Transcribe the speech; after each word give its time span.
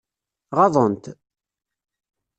Ɣaḍen-t? 0.57 1.05